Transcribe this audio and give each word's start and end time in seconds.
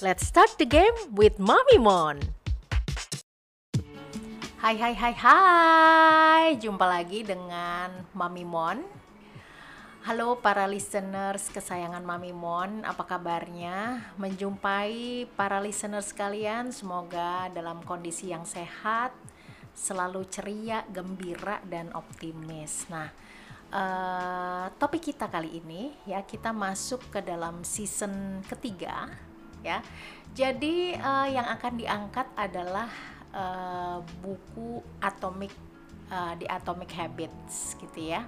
Let's 0.00 0.24
start 0.24 0.56
the 0.56 0.64
game 0.64 0.96
with 1.12 1.36
Mommy 1.36 1.76
Mon. 1.76 2.24
Hai 4.56 4.72
hai 4.80 4.96
hai 4.96 5.12
hai, 5.12 6.44
jumpa 6.56 6.88
lagi 6.88 7.20
dengan 7.20 8.08
Mami 8.16 8.40
Mon. 8.48 8.80
Halo 10.08 10.40
para 10.40 10.64
listeners 10.64 11.52
kesayangan 11.52 12.00
Mami 12.00 12.32
Mon, 12.32 12.80
apa 12.80 13.04
kabarnya? 13.04 14.08
Menjumpai 14.16 15.28
para 15.36 15.60
listeners 15.60 16.16
sekalian, 16.16 16.72
semoga 16.72 17.52
dalam 17.52 17.84
kondisi 17.84 18.32
yang 18.32 18.48
sehat, 18.48 19.12
selalu 19.76 20.24
ceria, 20.32 20.80
gembira 20.88 21.60
dan 21.68 21.92
optimis. 21.92 22.88
Nah, 22.88 23.12
uh, 23.68 24.64
topik 24.80 25.12
kita 25.12 25.28
kali 25.28 25.60
ini 25.60 25.92
ya 26.08 26.24
kita 26.24 26.56
masuk 26.56 27.12
ke 27.12 27.20
dalam 27.20 27.60
season 27.68 28.40
ketiga 28.48 29.28
ya. 29.64 29.84
Jadi 30.30 30.94
uh, 30.94 31.26
yang 31.26 31.46
akan 31.46 31.72
diangkat 31.74 32.26
adalah 32.38 32.88
uh, 33.34 33.98
buku 34.22 34.78
Atomic 35.02 35.50
uh, 36.10 36.34
di 36.38 36.46
Atomic 36.46 36.90
Habits 36.94 37.74
gitu 37.78 38.14
ya. 38.14 38.26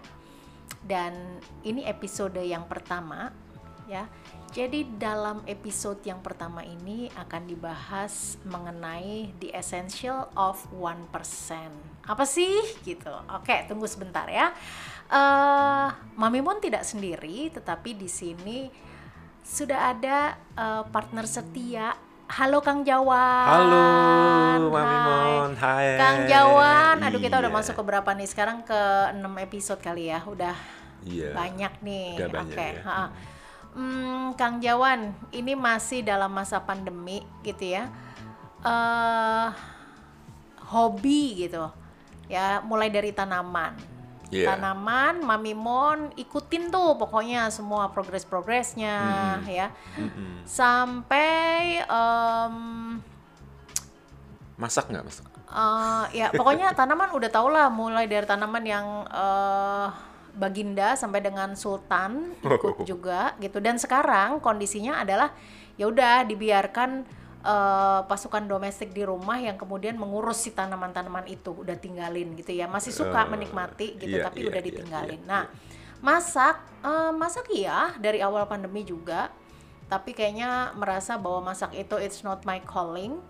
Dan 0.83 1.39
ini 1.63 1.87
episode 1.87 2.43
yang 2.43 2.67
pertama 2.67 3.31
ya. 3.87 4.07
Jadi 4.53 4.85
dalam 5.01 5.41
episode 5.49 6.05
yang 6.05 6.21
pertama 6.21 6.61
ini 6.61 7.09
akan 7.17 7.49
dibahas 7.49 8.37
mengenai 8.45 9.33
the 9.41 9.49
essential 9.57 10.29
of 10.37 10.61
1%. 10.77 11.09
Apa 12.05 12.25
sih 12.29 12.61
gitu? 12.85 13.09
Oke, 13.33 13.65
tunggu 13.65 13.89
sebentar 13.89 14.29
ya. 14.29 14.53
Uh, 15.09 15.89
Mami 16.21 16.45
Mon 16.45 16.61
tidak 16.61 16.85
sendiri, 16.85 17.49
tetapi 17.49 17.97
di 17.97 18.13
sini 18.13 18.69
sudah 19.43 19.91
ada 19.95 20.39
uh, 20.55 20.83
partner 20.89 21.27
setia 21.27 21.99
Halo 22.33 22.65
Kang 22.65 22.81
Jawan. 22.81 23.45
Halo 23.45 24.73
Mami 24.73 24.97
Mon. 25.05 25.53
Hai. 25.53 26.01
Kang 26.01 26.25
Jawan. 26.25 27.05
Aduh 27.05 27.21
kita 27.21 27.37
iya. 27.37 27.43
udah 27.45 27.53
masuk 27.53 27.77
ke 27.77 27.83
berapa 27.85 28.09
nih? 28.17 28.25
Sekarang 28.25 28.65
ke 28.65 28.81
6 29.13 29.21
episode 29.21 29.81
kali 29.85 30.09
ya. 30.09 30.25
Udah 30.25 30.57
iya. 31.05 31.37
banyak 31.37 31.85
nih. 31.85 32.25
Oke. 32.25 32.57
Okay. 32.57 32.81
Ya. 32.81 33.13
Hmm, 33.77 34.33
Kang 34.41 34.65
Jawan, 34.65 35.13
ini 35.29 35.53
masih 35.53 36.01
dalam 36.01 36.33
masa 36.33 36.57
pandemi 36.65 37.21
gitu 37.45 37.69
ya. 37.69 37.93
Uh, 38.65 39.53
hobi 40.73 41.45
gitu. 41.45 41.69
Ya, 42.33 42.65
mulai 42.65 42.89
dari 42.89 43.13
tanaman 43.13 43.92
yeah. 44.33 44.57
tanaman, 44.57 45.21
Mami 45.21 45.53
Mon 45.53 46.09
ikutin 46.17 46.73
tuh 46.73 46.97
pokoknya 46.97 47.53
semua 47.53 47.93
progres-progresnya 47.93 48.97
mm. 49.39 49.47
ya. 49.47 49.69
Mm 50.01 50.09
-hmm. 50.09 50.33
Sampai 50.49 51.85
um, 51.87 52.57
masak 54.57 54.89
nggak 54.89 55.05
masak? 55.05 55.27
Uh, 55.53 56.09
ya 56.17 56.33
pokoknya 56.33 56.73
tanaman 56.79 57.13
udah 57.13 57.29
tau 57.29 57.53
lah 57.53 57.69
mulai 57.69 58.09
dari 58.09 58.25
tanaman 58.25 58.65
yang 58.65 58.87
uh, 59.13 59.93
Baginda 60.33 60.97
sampai 60.97 61.21
dengan 61.21 61.53
Sultan 61.53 62.33
ikut 62.41 62.81
oh. 62.81 62.87
juga 62.89 63.37
gitu 63.37 63.61
dan 63.61 63.77
sekarang 63.77 64.41
kondisinya 64.41 65.05
adalah 65.05 65.29
ya 65.77 65.93
udah 65.93 66.25
dibiarkan 66.25 67.05
uh, 67.43 68.07
pasukan 68.07 68.47
domestik 68.47 68.95
di 68.95 69.05
rumah 69.05 69.39
yang 69.39 69.59
kemudian 69.59 69.99
mengurus 69.99 70.47
si 70.47 70.51
tanaman-tanaman 70.55 71.27
itu 71.29 71.53
udah 71.53 71.77
tinggalin 71.77 72.35
gitu 72.39 72.55
ya. 72.55 72.71
Masih 72.71 72.95
suka 72.95 73.27
uh, 73.27 73.29
menikmati 73.29 73.99
gitu 73.99 74.17
yeah, 74.19 74.27
tapi 74.27 74.47
yeah, 74.47 74.51
udah 74.51 74.61
iya, 74.63 74.69
ditinggalin. 74.71 75.21
yeah, 75.21 75.29
nah 75.29 75.45
masak 76.03 76.59
uh, 76.83 77.15
masak 77.15 77.47
iya 77.55 77.95
dari 77.99 78.23
awal 78.23 78.47
pandemi 78.47 78.87
juga. 78.87 79.31
Tapi 79.93 80.17
kayaknya 80.17 80.73
merasa 80.73 81.21
bahwa 81.21 81.53
masak 81.53 81.77
itu 81.77 82.01
it's 82.01 82.25
not 82.25 82.49
my 82.49 82.65
calling. 82.65 83.21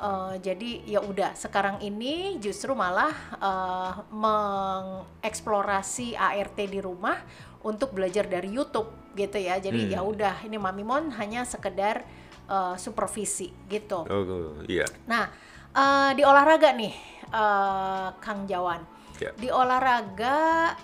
Uh, 0.00 0.32
jadi 0.40 0.80
ya 0.88 1.04
udah 1.04 1.36
sekarang 1.36 1.76
ini 1.84 2.40
justru 2.40 2.72
malah 2.72 3.12
uh, 3.36 4.00
mengeksplorasi 4.08 6.16
ART 6.16 6.56
di 6.56 6.80
rumah 6.80 7.20
untuk 7.60 7.92
belajar 7.92 8.24
dari 8.24 8.48
YouTube 8.52 8.88
gitu 9.16 9.36
ya. 9.36 9.60
Jadi 9.60 9.88
hmm. 9.88 9.92
ya 9.92 10.00
udah 10.00 10.34
ini 10.44 10.56
Mami 10.56 10.84
Mon 10.84 11.12
hanya 11.16 11.44
sekedar 11.44 12.04
uh, 12.50 12.74
supervisi 12.74 13.54
gitu. 13.70 14.02
Oh, 14.10 14.22
oh 14.26 14.58
iya. 14.66 14.84
Nah 15.06 15.30
uh, 15.72 16.10
di 16.18 16.26
olahraga 16.26 16.74
nih 16.74 16.92
uh, 17.30 18.18
Kang 18.18 18.44
Jawan, 18.50 18.82
yeah. 19.22 19.32
di 19.38 19.46
olahraga 19.48 20.74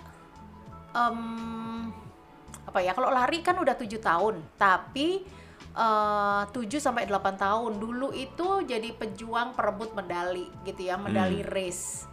um, 0.95 1.91
apa 2.63 2.79
ya? 2.79 2.95
Kalau 2.95 3.11
lari 3.11 3.43
kan 3.43 3.59
udah 3.59 3.75
tujuh 3.75 3.99
tahun, 3.99 4.39
tapi 4.55 5.35
tujuh 6.57 6.81
sampai 6.81 7.05
delapan 7.05 7.37
tahun 7.37 7.77
dulu 7.77 8.09
itu 8.09 8.65
jadi 8.65 8.97
pejuang 8.97 9.53
perebut 9.53 9.93
medali 9.93 10.49
gitu 10.65 10.89
ya, 10.89 10.97
medali 10.97 11.45
hmm. 11.45 11.53
race. 11.53 12.09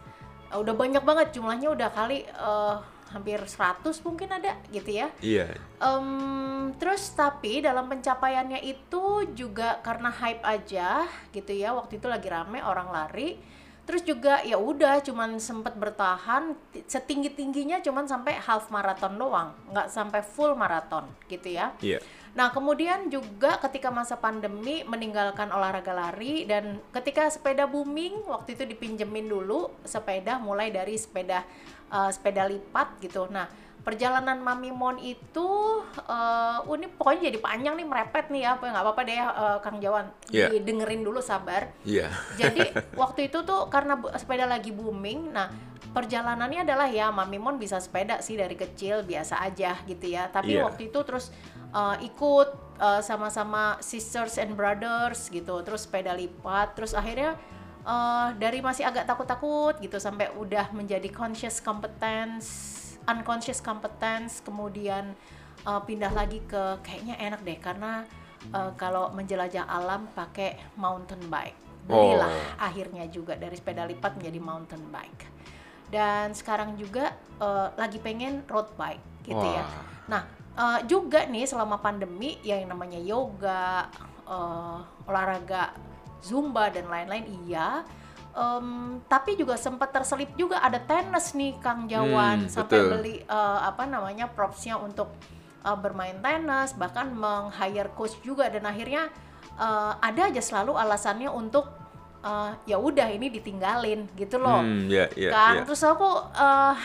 Uh, 0.53 0.61
udah 0.61 0.77
banyak 0.77 1.01
banget 1.01 1.33
jumlahnya 1.33 1.73
udah 1.73 1.89
kali 1.89 2.29
uh, 2.37 2.77
hampir 3.13 3.37
100 3.37 3.85
mungkin 4.01 4.29
ada 4.33 4.57
gitu 4.73 4.89
ya. 4.89 5.07
Iya. 5.21 5.53
Um, 5.77 6.73
terus 6.81 7.13
tapi 7.13 7.61
dalam 7.61 7.85
pencapaiannya 7.85 8.65
itu 8.65 9.27
juga 9.37 9.77
karena 9.85 10.09
hype 10.09 10.41
aja 10.41 11.05
gitu 11.29 11.51
ya. 11.53 11.75
Waktu 11.77 12.01
itu 12.01 12.07
lagi 12.09 12.27
rame 12.31 12.63
orang 12.65 12.89
lari. 12.89 13.37
Terus 13.85 14.01
juga 14.01 14.41
ya 14.41 14.57
udah 14.57 14.97
cuman 15.05 15.37
sempet 15.37 15.77
bertahan 15.77 16.57
setinggi 16.89 17.37
tingginya 17.37 17.77
cuman 17.85 18.09
sampai 18.09 18.33
half 18.41 18.73
marathon 18.73 19.13
doang, 19.13 19.53
nggak 19.69 19.93
sampai 19.93 20.25
full 20.25 20.57
marathon 20.57 21.05
gitu 21.29 21.53
ya. 21.53 21.69
Iya. 21.77 22.01
Nah, 22.35 22.51
kemudian 22.51 23.07
juga 23.07 23.55
ketika 23.63 23.87
masa 23.93 24.19
pandemi 24.19 24.83
meninggalkan 24.83 25.47
olahraga 25.55 25.95
lari 25.95 26.43
dan 26.43 26.83
ketika 26.91 27.31
sepeda 27.31 27.63
booming 27.63 28.27
waktu 28.27 28.59
itu 28.59 28.67
dipinjemin 28.67 29.31
dulu 29.31 29.71
sepeda 29.87 30.35
mulai 30.35 30.67
dari 30.67 30.99
sepeda 30.99 31.47
uh, 31.95 32.11
sepeda 32.11 32.43
lipat 32.51 32.99
gitu. 32.99 33.31
Nah, 33.31 33.47
perjalanan 33.87 34.41
Mami 34.41 34.73
Mon 34.73 34.97
itu 34.99 35.47
uh, 36.09 36.59
ini 36.75 36.89
pokoknya 36.91 37.31
jadi 37.31 37.39
panjang 37.39 37.77
nih 37.79 37.87
merepet 37.87 38.27
nih 38.33 38.41
ya, 38.43 38.49
apa 38.59 38.63
nggak 38.67 38.83
apa-apa 38.83 39.01
deh 39.07 39.15
uh, 39.15 39.57
Kang 39.63 39.77
Jawan. 39.79 40.11
Yeah. 40.27 40.51
Dengerin 40.59 41.07
dulu 41.07 41.23
sabar. 41.23 41.71
Iya. 41.87 42.11
Yeah. 42.11 42.11
jadi 42.35 42.75
waktu 43.01 43.31
itu 43.31 43.47
tuh 43.47 43.71
karena 43.71 43.95
sepeda 44.19 44.43
lagi 44.43 44.75
booming, 44.75 45.31
nah 45.31 45.47
perjalanannya 45.95 46.67
adalah 46.67 46.91
ya 46.91 47.07
Mami 47.13 47.39
Mon 47.39 47.55
bisa 47.55 47.79
sepeda 47.79 48.19
sih 48.19 48.35
dari 48.35 48.59
kecil 48.59 49.07
biasa 49.07 49.39
aja 49.39 49.79
gitu 49.87 50.11
ya. 50.11 50.27
Tapi 50.27 50.59
yeah. 50.59 50.65
waktu 50.67 50.91
itu 50.91 50.99
terus 51.07 51.31
uh, 51.71 51.95
ikut 52.03 52.67
sama 52.75 53.31
sama-sama 53.31 53.79
sisters 53.79 54.35
and 54.35 54.51
brothers 54.51 55.31
gitu, 55.31 55.63
terus 55.63 55.87
sepeda 55.87 56.11
lipat, 56.11 56.75
terus 56.75 56.91
akhirnya 56.91 57.39
uh, 57.85 58.29
dari 58.35 58.59
masih 58.59 58.83
agak 58.83 59.05
takut-takut 59.05 59.77
gitu 59.79 60.01
sampai 60.01 60.33
udah 60.35 60.73
menjadi 60.73 61.07
conscious 61.13 61.61
competence, 61.61 62.47
unconscious 63.05 63.61
competence, 63.61 64.41
kemudian 64.41 65.13
uh, 65.63 65.79
pindah 65.85 66.11
lagi 66.11 66.41
ke 66.43 66.81
kayaknya 66.81 67.15
enak 67.21 67.41
deh 67.45 67.57
karena 67.61 68.03
uh, 68.51 68.73
kalau 68.75 69.13
menjelajah 69.13 69.63
alam 69.69 70.09
pakai 70.11 70.57
mountain 70.75 71.21
bike. 71.29 71.55
Belilah 71.85 72.33
oh. 72.33 72.65
akhirnya 72.65 73.05
juga 73.13 73.37
dari 73.37 73.53
sepeda 73.53 73.85
lipat 73.85 74.17
menjadi 74.17 74.39
mountain 74.41 74.83
bike. 74.89 75.23
Dan 75.85 76.33
sekarang 76.33 76.73
juga 76.81 77.13
uh, 77.37 77.69
lagi 77.77 78.01
pengen 78.01 78.41
road 78.49 78.73
bike 78.73 79.29
gitu 79.29 79.45
ya. 79.45 79.61
Wah. 79.61 79.69
ya. 79.69 79.81
Nah, 80.09 80.21
uh, 80.57 80.79
juga 80.89 81.29
nih 81.29 81.45
selama 81.45 81.77
pandemi 81.77 82.41
ya 82.41 82.57
yang 82.57 82.73
namanya 82.73 82.97
yoga, 82.97 83.85
uh, 84.25 84.81
olahraga 85.05 85.77
zumba 86.25 86.73
dan 86.73 86.89
lain-lain 86.89 87.29
iya 87.45 87.85
um, 88.35 88.99
tapi 89.07 89.37
juga 89.39 89.55
sempat 89.55 89.93
terselip 89.93 90.33
juga 90.35 90.59
ada 90.59 90.77
tenis 90.81 91.37
nih 91.37 91.55
Kang 91.61 91.85
Jawan 91.85 92.45
hmm, 92.45 92.51
sampai 92.51 92.77
betul. 92.81 92.91
beli 92.97 93.15
uh, 93.29 93.59
apa 93.69 93.85
namanya 93.85 94.25
propsnya 94.29 94.75
untuk 94.81 95.13
uh, 95.63 95.77
bermain 95.79 96.19
tenis 96.19 96.75
bahkan 96.75 97.09
meng-hire 97.13 97.89
coach 97.95 98.17
juga 98.21 98.51
dan 98.51 98.67
akhirnya 98.67 99.09
uh, 99.55 99.95
ada 100.03 100.29
aja 100.29 100.41
selalu 100.43 100.75
alasannya 100.75 101.31
untuk 101.31 101.69
uh, 102.21 102.51
ya 102.67 102.75
udah 102.75 103.07
ini 103.13 103.31
ditinggalin 103.31 104.09
gitu 104.19 104.41
loh 104.41 104.61
hmm, 104.61 104.91
yeah, 104.91 105.07
yeah, 105.15 105.31
kan 105.31 105.53
yeah. 105.61 105.65
terus 105.65 105.81
aku 105.81 106.09
uh, 106.35 106.75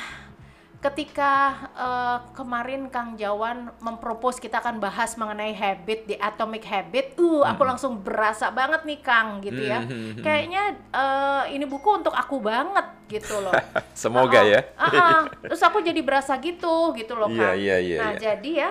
ketika 0.81 1.33
uh, 1.77 2.19
kemarin 2.33 2.89
Kang 2.89 3.13
Jawan 3.13 3.69
mempropos 3.85 4.41
kita 4.41 4.65
akan 4.65 4.81
bahas 4.81 5.13
mengenai 5.21 5.53
habit 5.53 6.09
di 6.09 6.17
Atomic 6.17 6.65
Habit, 6.65 7.21
uh 7.21 7.45
aku 7.45 7.63
hmm. 7.63 7.71
langsung 7.77 7.93
berasa 8.01 8.49
banget 8.49 8.89
nih 8.89 9.01
Kang 9.05 9.45
gitu 9.45 9.61
ya. 9.61 9.85
Hmm. 9.85 10.17
Kayaknya 10.25 10.81
uh, 10.97 11.45
ini 11.53 11.69
buku 11.69 12.01
untuk 12.01 12.17
aku 12.17 12.41
banget 12.41 12.97
gitu 13.13 13.45
loh. 13.45 13.53
Semoga 13.93 14.41
uh, 14.41 14.45
ya. 14.49 14.61
Uh, 14.81 14.85
uh, 14.89 15.21
terus 15.53 15.61
aku 15.61 15.85
jadi 15.85 16.01
berasa 16.01 16.41
gitu 16.41 16.97
gitu 16.97 17.13
loh 17.13 17.29
iya, 17.29 17.37
Kang. 17.37 17.57
Yeah, 17.61 17.61
yeah, 17.61 17.79
yeah, 17.85 18.01
nah, 18.01 18.13
yeah. 18.17 18.21
jadi 18.25 18.51
ya 18.57 18.71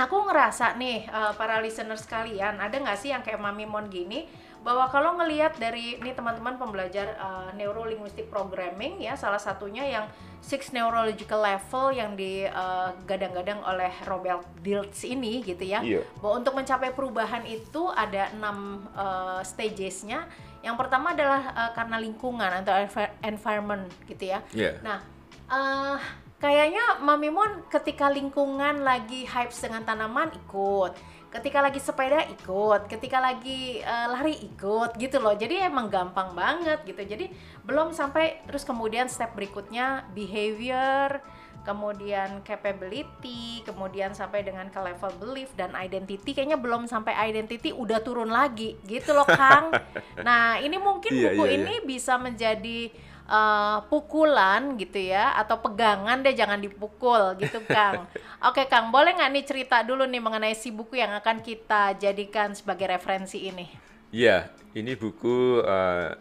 aku 0.00 0.16
ngerasa 0.32 0.80
nih 0.80 1.12
uh, 1.12 1.36
para 1.36 1.60
listener 1.60 2.00
sekalian, 2.00 2.56
ada 2.56 2.72
nggak 2.72 2.96
sih 2.96 3.12
yang 3.12 3.20
kayak 3.20 3.36
Mami 3.36 3.68
Mon 3.68 3.84
gini? 3.92 4.47
Bahwa 4.68 4.84
kalau 4.92 5.16
ngelihat 5.16 5.56
dari 5.56 5.96
ini 5.96 6.12
teman-teman 6.12 6.60
pembelajar 6.60 7.16
uh, 7.16 7.48
neuro 7.56 7.88
linguistic 7.88 8.28
programming 8.28 9.00
ya 9.00 9.16
salah 9.16 9.40
satunya 9.40 9.80
yang 9.88 10.04
six 10.44 10.76
neurological 10.76 11.40
level 11.40 11.88
yang 11.88 12.12
digadang-gadang 12.12 13.64
uh, 13.64 13.72
oleh 13.72 13.88
Robert 14.04 14.44
Dilts 14.60 15.08
ini 15.08 15.40
gitu 15.40 15.64
ya 15.64 15.80
yeah. 15.80 16.04
bahwa 16.20 16.44
untuk 16.44 16.52
mencapai 16.52 16.92
perubahan 16.92 17.48
itu 17.48 17.88
ada 17.96 18.28
enam 18.36 18.84
uh, 18.92 19.40
stagesnya 19.40 20.28
yang 20.60 20.76
pertama 20.76 21.16
adalah 21.16 21.48
uh, 21.56 21.70
karena 21.72 21.96
lingkungan 22.04 22.60
atau 22.60 22.76
environment 23.24 23.88
gitu 24.04 24.36
ya 24.36 24.44
yeah. 24.52 24.76
nah 24.84 25.00
uh, 25.48 25.96
kayaknya 26.44 27.00
Mamimon 27.00 27.64
ketika 27.72 28.12
lingkungan 28.12 28.84
lagi 28.84 29.24
hype 29.24 29.56
dengan 29.56 29.88
tanaman 29.88 30.28
ikut 30.36 30.92
ketika 31.28 31.60
lagi 31.60 31.80
sepeda 31.80 32.24
ikut, 32.32 32.88
ketika 32.88 33.20
lagi 33.20 33.84
uh, 33.84 34.16
lari 34.16 34.36
ikut 34.40 34.96
gitu 34.96 35.20
loh. 35.20 35.36
Jadi 35.36 35.60
emang 35.60 35.92
gampang 35.92 36.32
banget 36.32 36.80
gitu. 36.88 37.04
Jadi 37.04 37.28
belum 37.68 37.92
sampai 37.92 38.44
terus 38.48 38.64
kemudian 38.64 39.12
step 39.12 39.36
berikutnya 39.36 40.08
behavior, 40.16 41.20
kemudian 41.68 42.40
capability, 42.48 43.60
kemudian 43.68 44.16
sampai 44.16 44.40
dengan 44.40 44.72
ke 44.72 44.80
level 44.80 45.12
belief 45.20 45.52
dan 45.52 45.76
identity 45.76 46.32
kayaknya 46.32 46.56
belum 46.56 46.88
sampai 46.88 47.12
identity 47.28 47.76
udah 47.76 48.00
turun 48.00 48.32
lagi 48.32 48.80
gitu 48.88 49.12
loh 49.12 49.28
Kang. 49.28 49.76
nah, 50.26 50.56
ini 50.56 50.80
mungkin 50.80 51.12
iya, 51.12 51.36
buku 51.36 51.44
iya, 51.44 51.52
iya. 51.52 51.58
ini 51.60 51.74
bisa 51.84 52.16
menjadi 52.16 52.88
uh, 53.28 53.84
pukulan 53.86 54.74
gitu 54.80 54.98
ya 54.98 55.36
atau 55.36 55.60
pegangan 55.60 56.24
deh 56.24 56.34
jangan 56.34 56.58
dipukul 56.58 57.36
gitu 57.38 57.60
Kang. 57.68 58.08
Oke 58.48 58.66
Kang, 58.66 58.90
boleh 58.90 59.14
nggak 59.14 59.30
nih 59.30 59.44
cerita 59.44 59.84
dulu 59.84 60.08
nih 60.08 60.18
mengenai 60.18 60.56
si 60.56 60.72
buku 60.72 60.98
yang 60.98 61.12
akan 61.20 61.44
kita 61.44 61.94
jadikan 62.00 62.56
sebagai 62.56 62.88
referensi 62.88 63.46
ini? 63.46 63.68
Iya, 64.08 64.48
ini 64.72 64.96
buku 64.96 65.60
uh, 65.60 66.16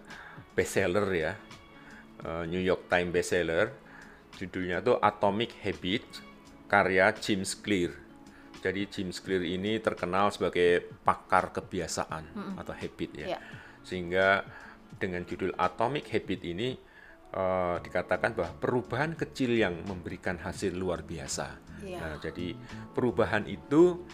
bestseller 0.51 1.07
ya, 1.15 1.33
uh, 2.27 2.43
New 2.43 2.59
York 2.59 2.91
Times 2.91 3.15
bestseller. 3.15 3.71
Judulnya 4.37 4.85
tuh 4.85 5.01
Atomic 5.01 5.55
Habit, 5.65 6.05
karya 6.69 7.09
James 7.17 7.57
Clear. 7.57 7.95
Jadi 8.61 8.85
James 8.91 9.17
Clear 9.23 9.41
ini 9.41 9.79
terkenal 9.79 10.29
sebagai 10.29 10.93
pakar 11.01 11.55
kebiasaan 11.55 12.23
mm 12.35 12.37
-hmm. 12.37 12.53
atau 12.61 12.73
habit 12.75 13.11
ya. 13.15 13.27
Yeah. 13.37 13.41
Sehingga 13.81 14.43
dengan 14.97 15.23
judul 15.23 15.53
Atomic 15.57 16.09
Habit 16.11 16.41
ini 16.43 16.77
uh, 17.33 17.77
dikatakan 17.81 18.37
bahwa 18.37 18.51
perubahan 18.61 19.11
kecil 19.17 19.55
yang 19.57 19.75
memberikan 19.83 20.39
hasil 20.39 20.75
luar 20.75 21.03
biasa. 21.03 21.59
Yeah. 21.83 21.99
Nah, 22.01 22.15
jadi 22.21 22.57
perubahan 22.93 23.45
itu 23.49 24.05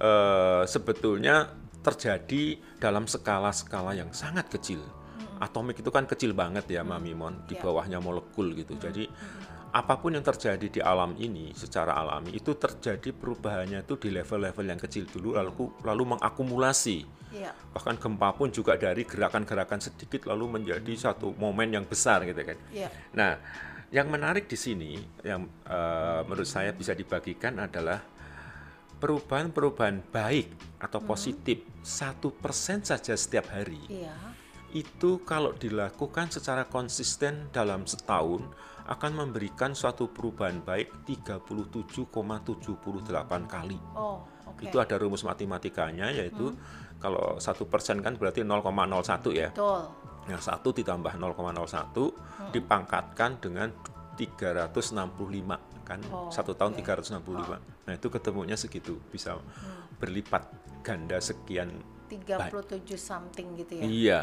uh, 0.00 0.64
sebetulnya 0.64 1.52
terjadi 1.82 2.62
dalam 2.78 3.10
skala-skala 3.10 3.98
yang 3.98 4.14
sangat 4.14 4.46
kecil. 4.48 4.82
Mm. 4.82 5.42
Atomik 5.42 5.82
itu 5.82 5.90
kan 5.90 6.06
kecil 6.06 6.30
banget 6.30 6.70
ya, 6.70 6.86
mm. 6.86 6.88
Mamimon, 6.88 7.34
di 7.50 7.58
iya. 7.58 7.62
bawahnya 7.62 7.98
molekul 7.98 8.54
gitu. 8.54 8.78
Mm. 8.78 8.80
Jadi 8.80 9.04
apa 9.72 9.96
pun 9.96 10.12
yang 10.12 10.20
terjadi 10.20 10.66
di 10.68 10.80
alam 10.84 11.16
ini 11.16 11.56
secara 11.56 11.96
alami 11.96 12.36
itu 12.36 12.52
terjadi 12.52 13.08
perubahannya 13.08 13.88
itu 13.88 13.96
di 13.96 14.12
level-level 14.12 14.68
yang 14.68 14.76
kecil 14.76 15.08
dulu 15.08 15.32
lalu 15.32 15.72
lalu 15.80 16.04
mengakumulasi 16.12 17.08
ya. 17.32 17.56
bahkan 17.72 17.96
gempa 17.96 18.36
pun 18.36 18.52
juga 18.52 18.76
dari 18.76 19.08
gerakan-gerakan 19.08 19.80
sedikit 19.80 20.28
lalu 20.28 20.60
menjadi 20.60 20.92
satu 20.92 21.32
momen 21.40 21.72
yang 21.72 21.88
besar 21.88 22.20
gitu 22.28 22.44
kan 22.44 22.60
ya. 22.68 22.92
nah 23.16 23.40
yang 23.88 24.12
menarik 24.12 24.44
di 24.44 24.60
sini 24.60 25.00
yang 25.24 25.48
uh, 25.64 26.20
menurut 26.28 26.48
saya 26.48 26.76
bisa 26.76 26.92
dibagikan 26.92 27.56
adalah 27.56 28.04
perubahan-perubahan 29.00 30.04
baik 30.12 30.52
atau 30.84 31.00
hmm. 31.00 31.08
positif 31.08 31.64
satu 31.80 32.28
persen 32.28 32.84
saja 32.84 33.16
setiap 33.16 33.48
hari 33.48 33.80
ya. 33.88 34.12
itu 34.76 35.24
kalau 35.24 35.56
dilakukan 35.56 36.28
secara 36.28 36.68
konsisten 36.68 37.48
dalam 37.56 37.88
setahun 37.88 38.44
akan 38.82 39.12
memberikan 39.14 39.74
suatu 39.78 40.10
perubahan 40.10 40.62
baik 40.62 41.06
37,78 41.06 41.86
kali. 43.46 43.78
Oh, 43.94 44.26
okay. 44.46 44.66
Itu 44.66 44.82
ada 44.82 44.98
rumus 44.98 45.22
matematikanya 45.22 46.10
yaitu 46.10 46.50
hmm. 46.50 46.98
kalau 46.98 47.38
satu 47.38 47.70
persen 47.70 48.02
kan 48.02 48.18
berarti 48.18 48.42
0,01 48.42 48.62
ya. 49.34 49.48
Betul. 49.54 49.80
Nah 50.22 50.38
satu 50.38 50.70
ditambah 50.74 51.14
0,01 51.18 51.94
hmm. 51.94 52.50
dipangkatkan 52.54 53.30
dengan 53.42 53.68
365 54.18 54.78
kan 55.82 55.98
oh, 56.14 56.30
satu 56.30 56.54
tahun 56.54 56.78
okay. 56.78 56.86
365. 56.86 57.22
Oh. 57.22 57.58
Nah 57.58 57.92
itu 57.94 58.06
ketemunya 58.10 58.56
segitu 58.58 58.98
bisa 59.10 59.38
hmm. 59.38 59.98
berlipat 60.02 60.42
ganda 60.82 61.22
sekian 61.22 61.70
37 62.12 62.84
something 62.98 63.56
gitu 63.56 63.72
ya. 63.78 63.82
Iya. 63.86 64.22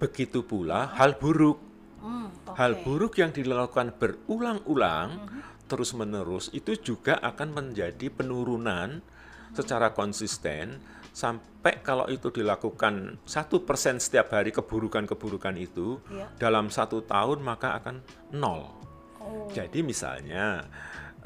Begitu 0.00 0.42
pula 0.42 0.90
hal 0.98 1.14
buruk 1.20 1.68
Hmm, 1.98 2.28
okay. 2.46 2.56
Hal 2.56 2.72
buruk 2.82 3.18
yang 3.18 3.30
dilakukan 3.34 3.94
berulang-ulang 3.98 5.08
hmm. 5.28 5.40
terus-menerus 5.66 6.50
itu 6.54 6.74
juga 6.78 7.18
akan 7.18 7.54
menjadi 7.54 8.08
penurunan 8.08 9.02
hmm. 9.02 9.54
secara 9.54 9.92
konsisten 9.92 10.78
sampai 11.18 11.82
kalau 11.82 12.06
itu 12.06 12.30
dilakukan 12.30 13.18
satu 13.26 13.66
persen 13.66 13.98
setiap 13.98 14.30
hari 14.30 14.54
keburukan-keburukan 14.54 15.58
itu 15.58 15.98
yeah. 16.14 16.30
dalam 16.38 16.70
satu 16.70 17.02
tahun 17.02 17.42
maka 17.42 17.74
akan 17.82 17.98
nol. 18.38 18.70
Oh. 19.18 19.50
Jadi 19.50 19.82
misalnya 19.82 20.62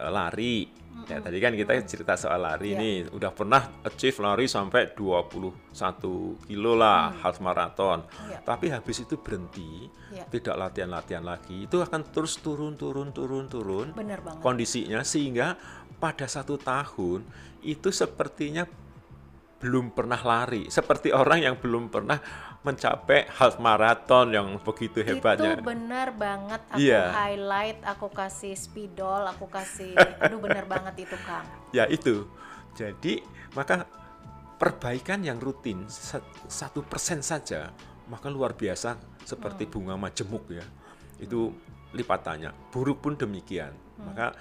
eh, 0.02 0.12
lari 0.12 0.82
Ya, 1.10 1.18
tadi 1.18 1.42
kan 1.42 1.52
kita 1.56 1.72
cerita 1.82 2.14
soal 2.14 2.46
lari 2.46 2.78
yeah. 2.78 2.80
nih, 2.80 2.96
udah 3.10 3.34
pernah 3.34 3.62
achieve 3.82 4.22
lari 4.22 4.46
sampai 4.46 4.94
21 4.94 6.46
kilo 6.46 6.72
lah 6.78 7.10
hmm. 7.10 7.18
half 7.26 7.36
marathon. 7.42 8.06
Yeah. 8.30 8.38
Tapi 8.46 8.70
habis 8.70 9.02
itu 9.02 9.18
berhenti, 9.18 9.90
yeah. 10.14 10.28
tidak 10.30 10.54
latihan-latihan 10.54 11.26
lagi, 11.26 11.66
itu 11.66 11.82
akan 11.82 12.06
terus 12.14 12.38
turun 12.38 12.78
turun 12.78 13.10
turun 13.10 13.50
turun 13.50 13.90
Bener 13.96 14.22
banget. 14.22 14.42
kondisinya 14.44 15.02
sehingga 15.02 15.58
pada 15.98 16.26
satu 16.30 16.54
tahun 16.58 17.26
itu 17.62 17.90
sepertinya 17.90 18.66
belum 19.62 19.94
pernah 19.94 20.18
lari, 20.18 20.66
seperti 20.66 21.14
orang 21.14 21.46
yang 21.46 21.54
belum 21.54 21.86
pernah 21.86 22.18
mencapai 22.66 23.30
half 23.30 23.62
marathon 23.62 24.34
yang 24.34 24.58
begitu 24.58 25.06
hebatnya. 25.06 25.54
Itu 25.54 25.62
benar 25.62 26.10
banget 26.18 26.62
aku 26.66 26.82
yeah. 26.82 27.14
highlight, 27.14 27.78
aku 27.86 28.10
kasih 28.10 28.58
spidol, 28.58 29.22
aku 29.22 29.46
kasih 29.46 29.94
aduh 30.22 30.42
benar 30.42 30.66
banget 30.66 31.06
itu 31.06 31.16
Kang. 31.22 31.46
Ya 31.70 31.86
itu. 31.86 32.26
Jadi 32.74 33.22
maka 33.54 33.86
perbaikan 34.58 35.22
yang 35.22 35.38
rutin 35.38 35.86
satu 36.50 36.82
persen 36.82 37.22
saja 37.22 37.70
maka 38.10 38.26
luar 38.26 38.58
biasa 38.58 38.98
seperti 39.22 39.70
hmm. 39.70 39.72
bunga 39.78 39.94
majemuk 39.94 40.50
ya. 40.50 40.66
Itu 41.22 41.54
lipatannya. 41.94 42.50
Buruk 42.74 42.98
pun 42.98 43.14
demikian. 43.14 43.70
Hmm. 43.98 44.10
Maka 44.10 44.34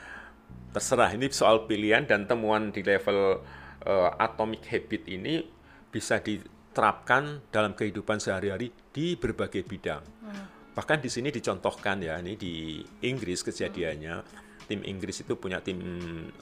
terserah 0.74 1.14
ini 1.14 1.30
soal 1.30 1.70
pilihan 1.70 2.10
dan 2.10 2.26
temuan 2.26 2.74
di 2.74 2.82
level 2.82 3.44
uh, 3.86 4.12
atomic 4.18 4.66
habit 4.70 5.08
ini 5.10 5.46
bisa 5.92 6.24
diterapkan 6.24 7.44
dalam 7.52 7.76
kehidupan 7.76 8.18
sehari-hari 8.22 8.72
di 8.92 9.20
berbagai 9.20 9.66
bidang. 9.68 10.04
Hmm. 10.24 10.46
Bahkan 10.72 11.04
di 11.04 11.10
sini 11.12 11.30
dicontohkan 11.30 12.00
ya, 12.00 12.16
ini 12.24 12.40
di 12.40 12.80
Inggris 13.04 13.44
kejadiannya, 13.44 14.16
hmm. 14.24 14.68
tim 14.72 14.82
Inggris 14.88 15.22
itu 15.22 15.36
punya 15.36 15.60
tim 15.60 15.80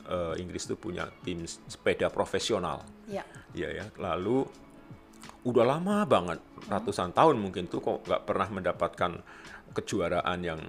uh, 0.05 0.37
Inggris 0.37 0.69
itu 0.69 0.77
punya 0.77 1.09
tim 1.25 1.43
sepeda 1.45 2.13
profesional. 2.13 2.85
Ya. 3.09 3.25
Ya 3.57 3.73
ya. 3.73 3.85
Lalu 3.97 4.45
udah 5.43 5.65
lama 5.65 6.05
banget, 6.05 6.39
ratusan 6.69 7.09
hmm. 7.11 7.17
tahun 7.17 7.35
mungkin 7.41 7.65
tuh 7.71 7.81
kok 7.81 8.05
nggak 8.05 8.23
pernah 8.27 8.47
mendapatkan 8.53 9.11
kejuaraan 9.73 10.39
yang 10.45 10.61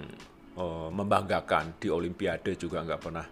uh, 0.56 0.88
membanggakan 0.88 1.76
di 1.76 1.88
Olimpiade 1.92 2.56
juga 2.56 2.84
nggak 2.84 3.00
pernah 3.00 3.26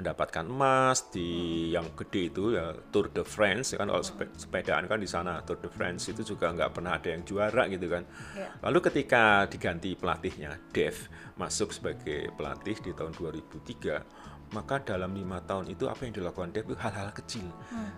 mendapatkan 0.00 0.48
emas 0.48 1.12
di 1.12 1.70
yang 1.76 1.92
gede 1.92 2.32
itu 2.32 2.56
ya 2.56 2.72
Tour 2.88 3.12
de 3.12 3.20
France 3.20 3.76
ya 3.76 3.84
kan 3.84 3.92
kalau 3.92 4.00
sepedaan 4.34 4.88
kan 4.88 4.96
di 4.96 5.04
sana 5.04 5.44
Tour 5.44 5.60
de 5.60 5.68
France 5.68 6.08
itu 6.08 6.24
juga 6.24 6.48
nggak 6.50 6.72
pernah 6.72 6.96
ada 6.96 7.12
yang 7.12 7.22
juara 7.22 7.68
gitu 7.68 7.86
kan 7.92 8.08
ya. 8.32 8.48
lalu 8.64 8.78
ketika 8.88 9.44
diganti 9.44 9.92
pelatihnya 9.92 10.56
Dev 10.72 10.96
masuk 11.36 11.76
sebagai 11.76 12.32
pelatih 12.32 12.80
di 12.80 12.90
tahun 12.96 13.12
2003 13.12 14.56
maka 14.56 14.82
dalam 14.82 15.14
lima 15.14 15.38
tahun 15.44 15.70
itu 15.70 15.86
apa 15.86 16.08
yang 16.08 16.14
dilakukan 16.16 16.50
Dev 16.50 16.64
itu 16.66 16.78
hal-hal 16.80 17.12
kecil 17.12 17.46
hmm. 17.46 17.90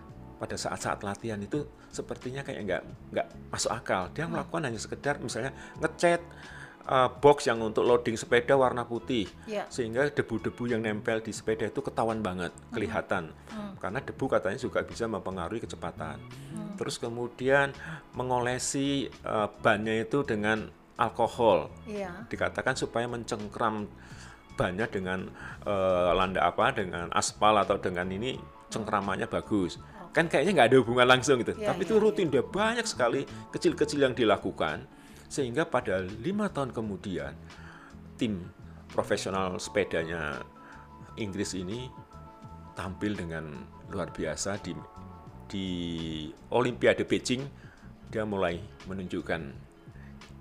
pada 0.42 0.58
saat-saat 0.58 1.00
latihan 1.06 1.38
itu 1.38 1.64
sepertinya 1.88 2.42
kayak 2.42 2.60
nggak 2.66 2.82
nggak 3.14 3.26
masuk 3.54 3.72
akal 3.72 4.10
dia 4.10 4.26
hmm. 4.26 4.36
melakukan 4.36 4.62
hanya 4.68 4.80
sekedar 4.82 5.16
misalnya 5.22 5.54
ngecat 5.78 6.20
uh, 6.86 7.10
box 7.10 7.50
yang 7.50 7.62
untuk 7.62 7.86
loading 7.86 8.18
sepeda 8.18 8.54
warna 8.54 8.86
putih 8.86 9.28
yeah. 9.46 9.66
sehingga 9.68 10.08
debu-debu 10.10 10.70
yang 10.70 10.80
nempel 10.82 11.22
di 11.22 11.30
sepeda 11.30 11.66
itu 11.68 11.80
ketahuan 11.82 12.22
banget 12.22 12.50
hmm. 12.54 12.72
kelihatan 12.74 13.30
hmm. 13.50 13.78
karena 13.78 13.98
debu 14.02 14.24
katanya 14.30 14.58
juga 14.58 14.80
bisa 14.86 15.04
mempengaruhi 15.06 15.62
kecepatan 15.62 16.18
hmm. 16.18 16.78
terus 16.78 16.96
kemudian 16.98 17.74
mengolesi 18.14 19.10
uh, 19.26 19.50
bannya 19.62 20.02
itu 20.02 20.22
dengan 20.26 20.70
alkohol 20.98 21.72
yeah. 21.88 22.26
dikatakan 22.28 22.78
supaya 22.78 23.10
mencengkram 23.10 23.90
bannya 24.54 24.86
dengan 24.86 25.26
uh, 25.64 26.12
landa 26.12 26.44
apa 26.44 26.76
dengan 26.76 27.08
aspal 27.16 27.56
atau 27.56 27.80
dengan 27.80 28.04
ini 28.12 28.36
cengkramannya 28.68 29.28
bagus. 29.28 29.80
Kan 30.12 30.28
kayaknya 30.28 30.52
nggak 30.52 30.68
ada 30.72 30.76
hubungan 30.80 31.08
langsung 31.08 31.40
gitu. 31.40 31.56
Iya, 31.56 31.72
Tapi 31.72 31.82
iya, 31.84 31.88
itu 31.88 31.94
rutin 31.96 32.28
dia 32.28 32.44
banyak 32.44 32.84
sekali 32.84 33.24
kecil-kecil 33.52 34.00
yang 34.04 34.12
dilakukan 34.12 34.84
sehingga 35.32 35.64
pada 35.64 36.04
lima 36.04 36.52
tahun 36.52 36.76
kemudian 36.76 37.32
tim 38.20 38.52
profesional 38.92 39.56
sepedanya 39.56 40.44
Inggris 41.16 41.56
ini 41.56 41.88
tampil 42.76 43.16
dengan 43.16 43.64
luar 43.88 44.12
biasa 44.12 44.60
di 44.60 44.76
di 45.48 45.66
Olimpiade 46.52 47.08
Beijing 47.08 47.44
dia 48.12 48.28
mulai 48.28 48.60
menunjukkan 48.84 49.72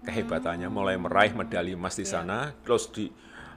kehebatannya, 0.04 0.68
mulai 0.68 1.00
meraih 1.00 1.32
medali 1.32 1.72
emas 1.72 1.96
di 1.96 2.04
sana. 2.04 2.52
Terus 2.68 2.92
di 2.92 3.08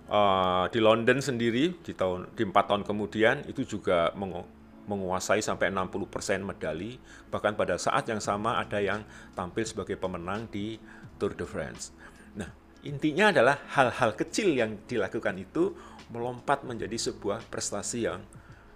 uh, 0.07 0.71
di 0.71 0.79
London 0.79 1.19
sendiri 1.19 1.83
di 1.83 1.93
tahun 1.99 2.31
di 2.38 2.47
empat 2.47 2.71
tahun 2.71 2.83
kemudian 2.87 3.43
itu 3.50 3.67
juga 3.67 4.14
mengu- 4.14 4.47
menguasai 4.87 5.43
sampai 5.43 5.75
60% 5.75 6.47
medali. 6.47 7.00
Bahkan 7.33 7.59
pada 7.59 7.75
saat 7.81 8.07
yang 8.07 8.23
sama 8.23 8.61
ada 8.61 8.79
yang 8.79 9.03
tampil 9.35 9.67
sebagai 9.67 9.99
pemenang 9.99 10.47
di 10.47 10.79
Tour 11.16 11.38
de 11.38 11.47
France. 11.47 11.94
Nah, 12.35 12.50
intinya 12.83 13.30
adalah 13.30 13.56
hal-hal 13.75 14.14
kecil 14.18 14.54
yang 14.54 14.85
dilakukan 14.85 15.38
itu 15.38 15.75
melompat 16.12 16.62
menjadi 16.66 16.94
sebuah 17.11 17.47
prestasi 17.49 18.06
yang 18.06 18.21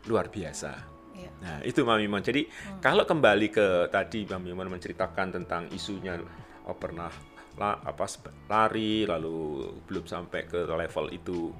luar 0.09 0.33
biasa. 0.33 0.73
Iya. 1.19 1.31
Nah, 1.43 1.59
itu 1.67 1.83
Mami 1.83 2.07
Mon. 2.07 2.23
Jadi, 2.23 2.47
kalau 2.79 3.05
kembali 3.05 3.49
ke 3.51 3.91
tadi 3.91 4.25
Mami 4.25 4.55
Mon 4.55 4.71
menceritakan 4.71 5.35
tentang 5.43 5.67
isunya 5.75 6.17
oh, 6.65 6.79
pernah 6.79 7.11
la- 7.59 7.83
apa 7.83 8.07
lari 8.47 9.03
lalu 9.05 9.67
belum 9.85 10.07
sampai 10.07 10.47
ke 10.47 10.63
level 10.65 11.11
itu 11.11 11.51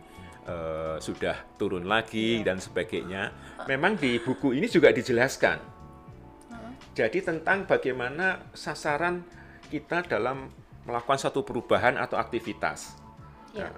eh, 0.47 0.97
sudah 1.03 1.37
turun 1.59 1.85
lagi 1.85 2.41
dan 2.47 2.63
sebagainya. 2.63 3.35
Memang 3.67 3.99
di 3.99 4.23
buku 4.23 4.55
ini 4.55 4.71
juga 4.71 4.95
dijelaskan. 4.95 5.77
Jadi 6.95 7.23
tentang 7.23 7.63
bagaimana 7.63 8.51
sasaran 8.55 9.23
kita 9.71 10.03
dalam 10.03 10.51
melakukan 10.89 11.21
satu 11.21 11.45
perubahan 11.45 12.01
atau 12.01 12.17
aktivitas. 12.17 12.97
Nah, 13.53 13.69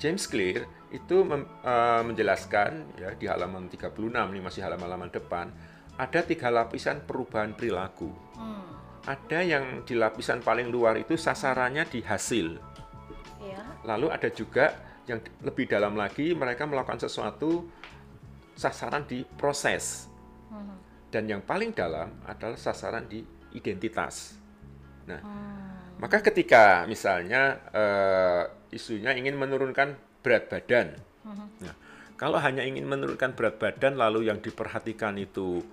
James 0.00 0.24
Clear 0.24 0.64
itu 0.88 1.24
mem- 1.24 1.48
eh, 1.60 2.02
menjelaskan 2.04 2.96
ya 2.96 3.12
di 3.12 3.28
halaman 3.28 3.68
36 3.68 4.32
ini 4.32 4.40
masih 4.40 4.64
halaman-halaman 4.64 5.12
depan 5.12 5.52
ada 5.96 6.20
tiga 6.24 6.52
lapisan 6.52 7.04
perubahan 7.04 7.56
perilaku. 7.56 8.12
Hmm. 8.36 8.64
Ada 9.04 9.40
yang 9.44 9.64
di 9.84 9.96
lapisan 9.96 10.44
paling 10.44 10.68
luar 10.68 11.00
itu 11.00 11.16
sasarannya 11.16 11.88
di 11.88 12.00
hasil. 12.04 12.60
Iya. 13.40 13.62
Lalu 13.88 14.12
ada 14.12 14.28
juga 14.28 14.76
yang 15.06 15.22
lebih 15.40 15.70
dalam 15.70 15.94
lagi 15.94 16.34
mereka 16.34 16.66
melakukan 16.68 17.00
sesuatu 17.00 17.64
sasaran 18.52 19.08
di 19.08 19.24
proses. 19.38 20.10
Hmm. 20.52 20.76
Dan 21.08 21.30
yang 21.30 21.40
paling 21.40 21.72
dalam 21.72 22.12
adalah 22.28 22.58
sasaran 22.60 23.08
di 23.08 23.24
identitas. 23.56 24.36
Nah, 25.08 25.22
Hmm. 25.22 25.75
Maka 25.96 26.20
ketika 26.20 26.84
misalnya 26.84 27.60
eh, 27.72 28.42
isunya 28.76 29.16
ingin 29.16 29.36
menurunkan 29.36 29.96
berat 30.20 30.52
badan, 30.52 30.92
nah, 31.62 31.74
kalau 32.20 32.36
hanya 32.40 32.64
ingin 32.64 32.84
menurunkan 32.84 33.32
berat 33.32 33.56
badan 33.56 33.96
lalu 33.96 34.28
yang 34.28 34.36
diperhatikan 34.40 35.16
itu 35.16 35.64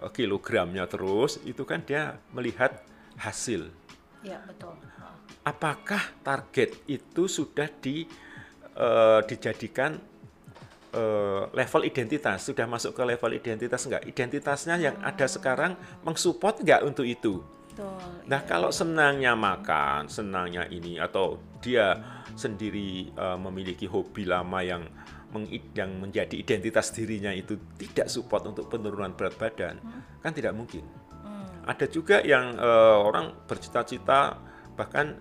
eh, 0.00 0.10
kilogramnya 0.12 0.84
terus, 0.88 1.40
itu 1.48 1.64
kan 1.64 1.80
dia 1.84 2.20
melihat 2.36 2.84
hasil. 3.16 3.72
Iya, 4.20 4.38
betul. 4.44 4.76
Ah. 5.00 5.16
Apakah 5.42 6.02
target 6.20 6.76
itu 6.84 7.24
sudah 7.24 7.68
di 7.80 8.04
eh, 8.76 9.20
dijadikan 9.24 9.96
eh, 10.92 11.42
level 11.48 11.82
identitas, 11.88 12.44
sudah 12.44 12.68
masuk 12.68 12.92
ke 12.92 13.02
level 13.08 13.32
identitas 13.32 13.88
enggak? 13.88 14.04
Identitasnya 14.04 14.76
yang 14.76 14.96
ada 15.00 15.24
sekarang 15.24 15.76
mengsupport 16.04 16.60
enggak 16.60 16.80
untuk 16.84 17.08
itu? 17.08 17.40
Betul. 17.72 17.96
Nah, 18.28 18.44
kalau 18.44 18.68
senangnya 18.68 19.32
makan, 19.32 20.04
senangnya 20.04 20.68
ini, 20.68 21.00
atau 21.00 21.40
dia 21.64 21.96
sendiri 22.36 23.08
uh, 23.16 23.40
memiliki 23.40 23.88
hobi 23.88 24.28
lama 24.28 24.60
yang 24.60 24.84
meng- 25.32 25.72
yang 25.72 25.96
menjadi 25.96 26.36
identitas 26.36 26.92
dirinya 26.92 27.32
itu 27.32 27.56
tidak 27.80 28.12
support 28.12 28.44
untuk 28.44 28.68
penurunan 28.68 29.16
berat 29.16 29.40
badan, 29.40 29.80
kan 30.20 30.36
tidak 30.36 30.52
mungkin. 30.52 30.84
Hmm. 31.24 31.64
Ada 31.64 31.88
juga 31.88 32.20
yang 32.20 32.60
uh, 32.60 33.00
orang 33.08 33.48
bercita-cita 33.48 34.36
bahkan 34.76 35.16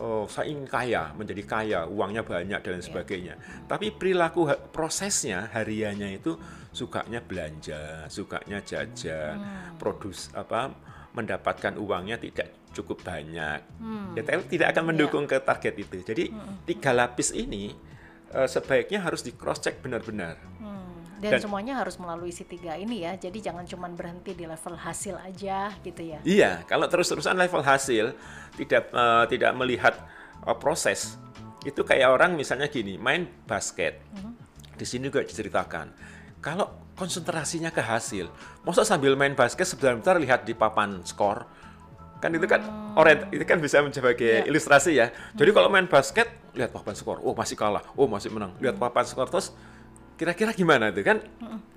oh, 0.00 0.28
saya 0.28 0.52
ingin 0.52 0.68
kaya, 0.68 1.16
menjadi 1.16 1.42
kaya, 1.48 1.80
uangnya 1.88 2.24
banyak 2.24 2.60
dan 2.60 2.70
lain 2.76 2.84
sebagainya. 2.84 3.34
Tapi 3.64 3.94
perilaku 3.94 4.48
prosesnya 4.68 5.48
hariannya 5.48 6.20
itu 6.20 6.36
sukanya 6.74 7.22
belanja, 7.22 8.04
sukanya 8.10 8.58
jajan, 8.60 9.38
produs 9.78 10.28
apa 10.34 10.74
mendapatkan 11.14 11.78
uangnya 11.78 12.18
tidak 12.18 12.50
cukup 12.74 13.06
banyak. 13.06 13.62
Hmm. 13.78 14.18
Ya, 14.18 14.26
tapi 14.26 14.44
tidak 14.50 14.74
akan 14.74 14.84
mendukung 14.92 15.24
ke 15.30 15.38
target 15.38 15.74
itu. 15.78 16.02
Jadi 16.02 16.34
tiga 16.66 16.90
lapis 16.90 17.30
ini 17.30 17.70
eh, 18.34 18.48
sebaiknya 18.50 19.00
harus 19.06 19.22
di 19.22 19.30
cross 19.30 19.62
check 19.62 19.78
benar-benar. 19.78 20.36
Hmm. 20.58 20.82
Dan, 21.22 21.38
Dan- 21.38 21.42
semuanya 21.46 21.80
harus 21.80 21.96
melalui 22.02 22.34
si 22.34 22.42
tiga 22.42 22.74
ini 22.74 23.06
ya. 23.06 23.14
Jadi 23.14 23.38
jangan 23.38 23.62
cuma 23.64 23.86
berhenti 23.88 24.34
di 24.34 24.44
level 24.44 24.74
hasil 24.74 25.16
aja 25.22 25.70
gitu 25.86 26.02
ya. 26.02 26.18
Iya, 26.26 26.52
kalau 26.66 26.90
terus-terusan 26.90 27.38
level 27.38 27.62
hasil 27.62 28.12
tidak 28.58 28.90
eh, 28.90 29.24
tidak 29.30 29.54
melihat 29.54 29.94
eh, 30.42 30.56
proses 30.58 31.14
itu 31.64 31.80
kayak 31.80 32.12
orang 32.12 32.36
misalnya 32.36 32.68
gini 32.68 32.98
main 32.98 33.30
basket. 33.46 34.02
Di 34.74 34.82
sini 34.82 35.06
juga 35.06 35.22
diceritakan 35.22 35.86
kalau 36.44 36.68
konsentrasinya 36.92 37.72
ke 37.72 37.80
hasil, 37.80 38.28
masa 38.68 38.84
sambil 38.84 39.16
main 39.16 39.32
basket 39.32 39.64
sebentar 39.64 40.20
lihat 40.20 40.44
di 40.44 40.52
papan 40.52 41.00
skor 41.08 41.48
kan 42.24 42.32
itu 42.32 42.48
kan 42.48 42.64
orient 42.96 43.28
itu 43.36 43.44
kan 43.44 43.60
bisa 43.60 43.84
sebagai 43.92 44.44
Iya. 44.44 44.48
ilustrasi 44.48 44.96
ya. 44.96 45.12
Jadi 45.36 45.50
kalau 45.52 45.68
main 45.68 45.84
basket 45.84 46.24
lihat 46.56 46.72
papan 46.72 46.96
skor, 46.96 47.20
oh 47.20 47.36
masih 47.36 47.52
kalah, 47.52 47.84
oh 48.00 48.08
masih 48.08 48.32
menang, 48.32 48.56
lihat 48.64 48.80
papan 48.80 49.04
skor. 49.04 49.28
Terus 49.28 49.52
kira-kira 50.16 50.56
gimana 50.56 50.88
itu 50.88 51.04
kan? 51.04 51.20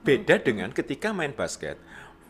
Beda 0.08 0.40
dengan 0.40 0.72
ketika 0.72 1.12
main 1.12 1.36
basket. 1.36 1.76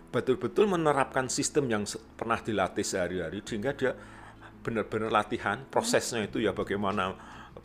Betul-betul 0.10 0.65
menerapkan 0.65 1.29
sistem 1.29 1.70
yang 1.70 1.86
pernah 2.17 2.41
dilatih 2.41 2.82
sehari-hari 2.82 3.46
sehingga 3.46 3.77
dia 3.77 3.94
benar-benar 4.65 5.13
latihan. 5.13 5.62
Prosesnya 5.70 6.25
itu 6.25 6.41
ya 6.41 6.58
bagaimana 6.58 7.13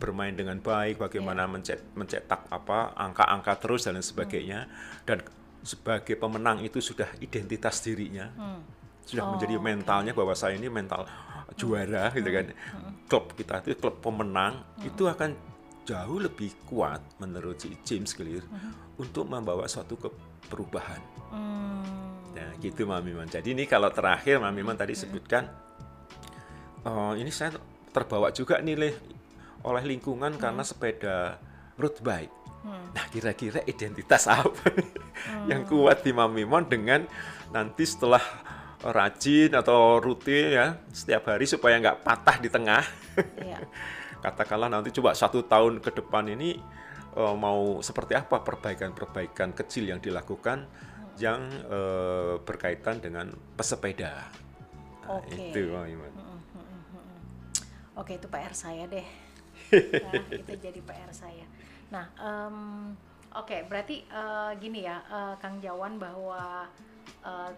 bermain 0.03 0.35
dengan 0.35 0.59
baik, 0.59 0.99
bagaimana 0.99 1.47
mencet- 1.47 1.95
mencetak 1.95 2.51
apa 2.51 2.91
angka-angka 2.99 3.63
terus 3.63 3.87
dan 3.87 3.95
lain 3.95 4.03
sebagainya. 4.03 4.67
Dan 5.07 5.23
sebagai 5.63 6.19
pemenang 6.19 6.59
itu 6.67 6.83
sudah 6.83 7.07
identitas 7.23 7.79
dirinya. 7.87 8.27
Sudah 9.07 9.31
menjadi 9.31 9.63
mentalnya 9.63 10.11
bahwa 10.11 10.35
saya 10.35 10.59
ini 10.59 10.67
mental 10.67 11.07
juara 11.55 12.11
gitu 12.11 12.27
kan. 12.27 12.51
Klub 13.07 13.31
kita 13.39 13.63
itu 13.63 13.79
klub 13.79 14.03
pemenang 14.03 14.67
itu 14.83 15.07
akan 15.07 15.39
jauh 15.83 16.19
lebih 16.19 16.51
kuat 16.67 17.03
menurut 17.19 17.59
si 17.59 17.75
James 17.87 18.11
Clear 18.15 18.43
untuk 18.99 19.27
membawa 19.31 19.67
suatu 19.71 19.95
ke 19.99 20.09
perubahan. 20.51 20.99
Hmm. 21.31 21.83
Nah, 22.33 22.51
gitu 22.59 22.87
Mami 22.89 23.13
Man. 23.15 23.29
Jadi 23.29 23.55
ini 23.55 23.67
kalau 23.71 23.91
terakhir 23.93 24.39
Mami 24.39 24.63
Man 24.65 24.79
tadi 24.79 24.95
sebutkan, 24.97 25.47
oh, 26.87 27.13
ini 27.19 27.29
saya 27.29 27.55
terbawa 27.93 28.33
juga 28.33 28.63
nih 28.63 28.75
oleh 29.63 29.83
lingkungan 29.87 30.35
karena 30.39 30.63
sepeda 30.67 31.39
road 31.79 31.97
bike. 32.03 32.43
Nah, 32.63 33.05
kira-kira 33.11 33.59
identitas 33.67 34.31
apa 34.31 34.71
nih 34.71 34.91
yang 35.51 35.67
kuat 35.67 36.07
di 36.07 36.15
Mami 36.15 36.47
Mon 36.47 36.63
dengan 36.63 37.03
nanti 37.51 37.83
setelah 37.83 38.23
rajin 38.83 39.55
atau 39.55 40.03
rutin 40.03 40.59
ya 40.59 40.67
setiap 40.91 41.31
hari 41.31 41.47
supaya 41.47 41.79
nggak 41.79 42.07
patah 42.07 42.37
di 42.39 42.49
tengah. 42.51 42.85
Iya. 43.39 43.59
Katakanlah 44.25 44.71
nanti 44.71 44.95
coba 44.95 45.19
satu 45.19 45.43
tahun 45.43 45.83
ke 45.83 45.91
depan 45.99 46.31
ini 46.31 46.59
eh, 47.19 47.35
mau 47.35 47.83
seperti 47.83 48.15
apa 48.15 48.43
perbaikan-perbaikan 48.43 49.55
kecil 49.59 49.91
yang 49.91 49.99
dilakukan 49.99 50.67
yang 51.19 51.43
eh, 51.67 52.35
berkaitan 52.43 53.03
dengan 53.03 53.31
pesepeda. 53.59 54.31
Nah, 55.03 55.19
Oke. 55.19 55.51
itu 55.51 55.75
Bang 55.75 55.91
Iman. 55.91 56.13
Oke, 57.93 58.17
itu 58.17 58.25
PR 58.31 58.55
saya 58.55 58.87
deh. 58.89 59.05
Nah, 59.73 60.13
itu 60.41 60.53
jadi 60.55 60.81
PR 60.81 61.11
saya. 61.11 61.47
Nah, 61.89 62.07
em, 62.15 62.57
oke, 63.33 63.57
berarti 63.67 64.05
eh, 64.05 64.51
gini 64.57 64.85
ya, 64.85 65.01
eh, 65.03 65.35
Kang 65.39 65.59
Jawan 65.59 65.97
bahwa 65.97 66.69
eh, 67.25 67.51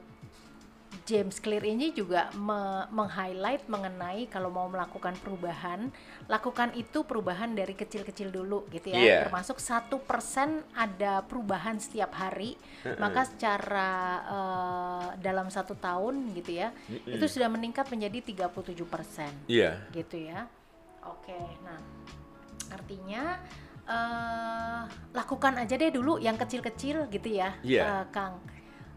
James 1.05 1.43
Clear 1.43 1.67
ini 1.67 1.91
juga 1.91 2.31
me- 2.33 2.87
meng-highlight 2.89 3.67
mengenai 3.67 4.31
kalau 4.31 4.47
mau 4.49 4.71
melakukan 4.71 5.19
perubahan, 5.19 5.91
lakukan 6.31 6.71
itu 6.73 7.03
perubahan 7.03 7.51
dari 7.51 7.75
kecil-kecil 7.75 8.31
dulu 8.31 8.63
gitu 8.71 8.95
ya. 8.95 9.03
Iya. 9.03 9.19
Termasuk 9.27 9.59
satu 9.59 9.99
persen 9.99 10.63
ada 10.73 11.21
perubahan 11.21 11.83
setiap 11.83 12.15
hari, 12.15 12.55
maka 12.97 13.27
secara 13.27 13.91
eh, 14.25 15.07
dalam 15.19 15.51
satu 15.51 15.75
tahun 15.75 16.31
gitu 16.33 16.63
ya, 16.63 16.71
itu 17.11 17.27
sudah 17.29 17.51
meningkat 17.51 17.91
menjadi 17.91 18.23
37 18.47 18.87
persen 18.87 19.33
Iya. 19.51 19.83
gitu 19.91 20.15
ya. 20.17 20.47
Oke, 21.09 21.37
nah 21.65 21.81
artinya 22.73 23.39
uh, 23.85 24.83
lakukan 25.13 25.61
aja 25.61 25.77
deh 25.77 25.93
dulu 25.93 26.17
yang 26.17 26.35
kecil-kecil 26.41 27.09
gitu 27.13 27.29
ya, 27.29 27.57
yeah. 27.61 28.03
uh, 28.03 28.05
Kang. 28.09 28.41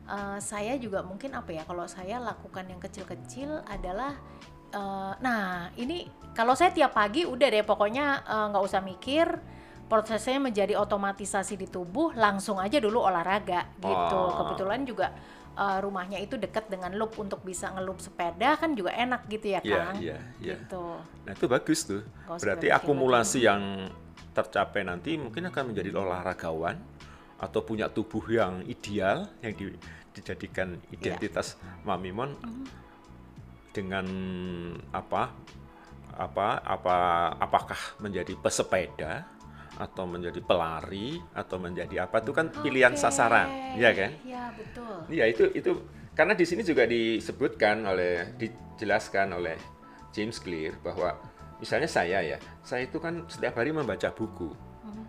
Uh, 0.07 0.39
saya 0.39 0.79
juga 0.79 1.03
mungkin 1.03 1.35
apa 1.35 1.51
ya 1.51 1.67
kalau 1.67 1.83
saya 1.83 2.15
lakukan 2.23 2.63
yang 2.71 2.79
kecil-kecil 2.79 3.59
adalah 3.67 4.15
uh, 4.71 5.11
nah 5.19 5.67
ini 5.75 6.07
kalau 6.31 6.55
saya 6.55 6.71
tiap 6.71 6.95
pagi 6.95 7.27
udah 7.27 7.47
deh 7.51 7.67
pokoknya 7.67 8.23
nggak 8.23 8.63
uh, 8.63 8.67
usah 8.71 8.79
mikir 8.79 9.27
prosesnya 9.87 10.39
menjadi 10.39 10.79
otomatisasi 10.79 11.55
di 11.59 11.67
tubuh 11.67 12.11
langsung 12.15 12.59
aja 12.59 12.79
dulu 12.79 13.03
olahraga 13.03 13.71
gitu 13.79 14.15
oh. 14.15 14.35
kebetulan 14.43 14.83
juga 14.83 15.15
uh, 15.57 15.79
rumahnya 15.81 16.21
itu 16.21 16.37
dekat 16.37 16.69
dengan 16.69 16.93
loop 16.93 17.17
untuk 17.17 17.41
bisa 17.41 17.73
ngelup 17.73 17.97
sepeda 17.97 18.53
kan 18.55 18.77
juga 18.77 18.93
enak 18.93 19.25
gitu 19.27 19.57
ya 19.57 19.59
iya, 19.65 19.73
Kang. 19.81 19.97
Iya, 19.97 20.17
iya, 20.39 20.55
Gitu. 20.61 20.85
Nah, 21.25 21.31
itu 21.33 21.45
bagus 21.49 21.79
tuh. 21.83 22.01
Gak 22.29 22.39
Berarti 22.45 22.67
akumulasi 22.69 23.39
yang 23.43 23.89
tercapai 24.37 24.85
nanti 24.85 25.17
mungkin 25.17 25.49
akan 25.49 25.73
menjadi 25.73 25.89
olahragawan 25.97 26.77
atau 27.41 27.59
punya 27.65 27.89
tubuh 27.89 28.21
yang 28.29 28.61
ideal 28.69 29.25
yang 29.41 29.53
di, 29.57 29.73
dijadikan 30.13 30.77
identitas 30.93 31.57
yeah. 31.57 31.81
Mamimon 31.85 32.37
mm 32.37 32.41
-hmm. 32.41 32.65
dengan 33.73 34.05
apa 34.93 35.33
apa 36.17 36.47
apa 36.65 36.95
apakah 37.37 37.81
menjadi 38.01 38.33
pesepeda 38.41 39.36
atau 39.77 40.09
menjadi 40.09 40.41
pelari 40.41 41.21
atau 41.37 41.61
menjadi 41.61 42.09
apa 42.09 42.25
itu 42.25 42.33
kan 42.33 42.49
pilihan 42.49 42.97
okay. 42.97 43.01
sasaran, 43.01 43.77
ya 43.77 43.93
kan? 43.93 44.11
Iya 44.25 44.43
betul. 44.57 44.95
Iya 45.13 45.25
itu 45.29 45.43
itu 45.53 45.71
karena 46.17 46.33
di 46.33 46.45
sini 46.49 46.65
juga 46.65 46.89
disebutkan 46.89 47.85
oleh 47.85 48.33
dijelaskan 48.41 49.37
oleh 49.37 49.55
James 50.09 50.41
Clear 50.41 50.81
bahwa 50.81 51.13
misalnya 51.61 51.85
saya 51.85 52.25
ya, 52.25 52.41
saya 52.65 52.89
itu 52.89 52.97
kan 52.97 53.29
setiap 53.29 53.61
hari 53.61 53.69
membaca 53.69 54.09
buku. 54.09 54.49
Hmm. 54.81 55.05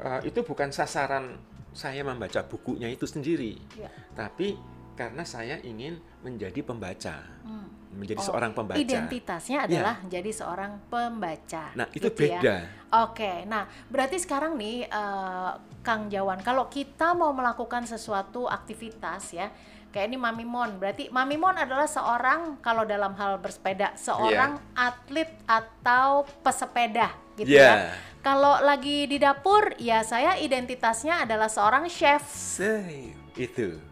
Uh, 0.00 0.20
itu 0.24 0.40
bukan 0.40 0.72
sasaran 0.72 1.36
saya 1.76 2.00
membaca 2.02 2.40
bukunya 2.48 2.88
itu 2.90 3.04
sendiri, 3.06 3.60
ya. 3.78 3.92
tapi 4.16 4.58
karena 5.00 5.24
saya 5.24 5.56
ingin 5.64 5.96
menjadi 6.20 6.60
pembaca. 6.60 7.24
Hmm 7.40 7.80
menjadi 7.90 8.22
oh, 8.22 8.26
seorang 8.30 8.52
pembaca. 8.54 8.78
Identitasnya 8.78 9.66
ya. 9.66 9.66
adalah 9.66 9.94
ya. 9.98 10.02
menjadi 10.06 10.30
seorang 10.30 10.72
pembaca. 10.86 11.64
Nah, 11.74 11.86
itu 11.90 12.06
gitu 12.06 12.08
ya. 12.08 12.38
beda. 12.38 12.56
Ya? 12.62 12.70
Oke. 13.02 13.32
Nah, 13.50 13.66
berarti 13.90 14.16
sekarang 14.22 14.54
nih 14.54 14.86
uh, 14.86 15.58
Kang 15.82 16.06
Jawan, 16.06 16.38
kalau 16.46 16.70
kita 16.70 17.18
mau 17.18 17.34
melakukan 17.34 17.90
sesuatu 17.90 18.46
aktivitas 18.46 19.34
ya, 19.34 19.50
kayak 19.90 20.06
ini 20.06 20.18
Mamimon. 20.18 20.78
Berarti 20.78 21.10
Mamimon 21.10 21.58
adalah 21.58 21.90
seorang 21.90 22.62
kalau 22.62 22.86
dalam 22.86 23.14
hal 23.18 23.42
bersepeda, 23.42 23.98
seorang 23.98 24.58
yeah. 24.58 24.86
atlet 24.86 25.30
atau 25.50 26.22
pesepeda 26.46 27.10
gitu 27.34 27.58
yeah. 27.58 27.90
ya. 27.90 28.08
Kalau 28.20 28.60
lagi 28.60 29.08
di 29.08 29.16
dapur, 29.16 29.72
ya 29.80 30.04
saya 30.04 30.36
identitasnya 30.36 31.24
adalah 31.24 31.48
seorang 31.48 31.88
chef. 31.88 32.20
Say, 32.28 33.16
itu. 33.32 33.89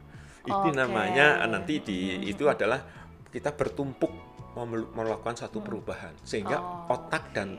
Itu 0.48 0.72
okay. 0.72 0.76
namanya 0.76 1.44
nanti 1.44 1.84
di 1.84 2.24
itu 2.24 2.48
adalah 2.48 2.80
kita 3.28 3.52
bertumpuk 3.52 4.10
melakukan 4.96 5.36
satu 5.38 5.62
hmm. 5.62 5.66
perubahan 5.68 6.14
sehingga 6.26 6.58
oh, 6.58 6.90
otak 6.90 7.30
dan 7.30 7.54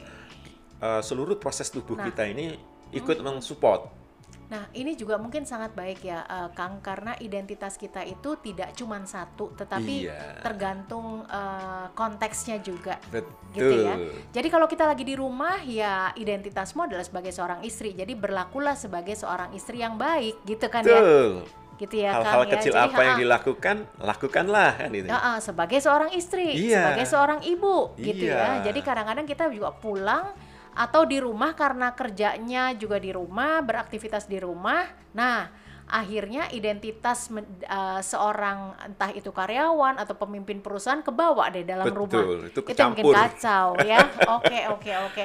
uh, 0.84 1.00
seluruh 1.00 1.39
proses 1.39 1.72
tubuh 1.72 1.96
nah, 1.96 2.10
kita 2.10 2.27
ini 2.27 2.58
ikut 2.91 3.22
hmm. 3.22 3.25
mensupport. 3.25 4.01
Nah, 4.50 4.65
ini 4.74 4.98
juga 4.98 5.22
mungkin 5.22 5.46
sangat 5.46 5.77
baik 5.77 6.10
ya, 6.10 6.25
uh, 6.25 6.50
Kang, 6.58 6.81
karena 6.81 7.13
identitas 7.22 7.77
kita 7.77 8.01
itu 8.01 8.34
tidak 8.41 8.74
cuma 8.74 8.98
satu, 9.05 9.53
tetapi 9.53 10.10
iya. 10.10 10.41
tergantung 10.41 11.22
uh, 11.29 11.93
konteksnya 11.93 12.58
juga, 12.58 12.98
Betul. 13.13 13.29
gitu 13.53 13.75
ya. 13.86 13.93
Jadi 14.34 14.48
kalau 14.50 14.65
kita 14.65 14.89
lagi 14.89 15.05
di 15.05 15.13
rumah, 15.13 15.62
ya 15.62 16.17
identitasmu 16.17 16.89
adalah 16.89 17.05
sebagai 17.05 17.29
seorang 17.29 17.62
istri, 17.62 17.93
jadi 17.93 18.10
berlakulah 18.17 18.74
sebagai 18.74 19.13
seorang 19.13 19.53
istri 19.53 19.86
yang 19.86 20.01
baik, 20.01 20.41
gitu 20.50 20.65
kan 20.65 20.81
ya. 20.81 20.98
Betul. 20.98 21.46
ya 21.46 21.68
gitu 21.79 21.95
ya 22.03 22.19
hal-hal 22.19 22.43
kan, 22.43 22.51
kecil 22.59 22.74
ya. 22.75 22.91
apa 22.91 23.01
yang 23.07 23.17
dilakukan 23.24 23.75
lakukanlah 24.03 24.71
kan 24.75 24.91
itu 24.91 25.07
ya, 25.07 25.39
sebagai 25.39 25.79
seorang 25.79 26.12
istri 26.12 26.51
iya. 26.51 26.91
sebagai 26.91 27.05
seorang 27.07 27.39
ibu 27.48 27.95
gitu 27.95 28.27
ya. 28.27 28.59
Jadi 28.59 28.79
kadang-kadang 28.83 29.24
kita 29.24 29.48
juga 29.48 29.71
pulang 29.71 30.36
atau 30.75 31.07
di 31.07 31.17
rumah 31.24 31.55
karena 31.55 31.95
kerjanya 31.95 32.75
juga 32.75 33.00
di 33.00 33.15
rumah 33.15 33.63
beraktivitas 33.63 34.27
di 34.27 34.38
rumah. 34.43 34.91
Nah 35.15 35.48
akhirnya 35.89 36.45
identitas 36.53 37.33
uh, 37.33 37.98
seorang 38.05 38.77
entah 38.86 39.09
itu 39.09 39.33
karyawan 39.33 39.98
atau 39.98 40.13
pemimpin 40.13 40.62
perusahaan 40.62 41.01
kebawa 41.01 41.50
deh 41.50 41.65
dalam 41.65 41.89
Betul, 41.89 41.98
rumah. 42.05 42.45
itu, 42.45 42.62
itu 42.62 42.77
mungkin 42.86 43.05
kacau 43.09 43.74
ya. 43.81 43.98
Oke 44.38 44.59
oke 44.69 44.91
oke. 45.10 45.23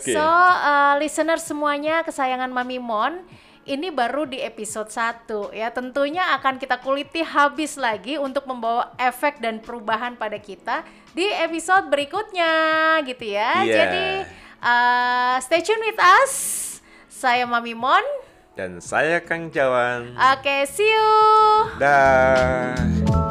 So 0.00 0.22
uh, 0.22 0.94
listener 1.02 1.42
semuanya 1.42 2.06
kesayangan 2.06 2.48
Mami 2.54 2.78
Mon 2.78 3.26
ini 3.64 3.88
baru 3.88 4.28
di 4.28 4.40
episode 4.40 4.92
1 4.92 5.52
ya. 5.56 5.72
Tentunya 5.72 6.36
akan 6.36 6.60
kita 6.60 6.80
kuliti 6.80 7.24
habis 7.24 7.80
lagi 7.80 8.20
untuk 8.20 8.44
membawa 8.44 8.92
efek 9.00 9.40
dan 9.40 9.60
perubahan 9.60 10.14
pada 10.14 10.36
kita 10.36 10.84
di 11.16 11.24
episode 11.28 11.88
berikutnya 11.88 12.52
gitu 13.08 13.24
ya. 13.32 13.64
Yeah. 13.64 13.76
Jadi 13.76 14.06
uh, 14.60 15.36
stay 15.40 15.60
tune 15.64 15.80
with 15.80 16.00
us. 16.00 16.32
Saya 17.08 17.48
Mami 17.48 17.72
Mon 17.72 18.04
dan 18.54 18.78
saya 18.78 19.18
Kang 19.18 19.50
Jawan. 19.50 20.14
Oke, 20.14 20.46
okay, 20.46 20.60
see 20.68 20.86
you. 20.86 21.10
Dah. 21.82 23.23